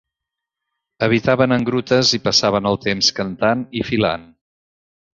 [1.07, 4.29] Habitaven en grutes i passaven el temps cantant i filant.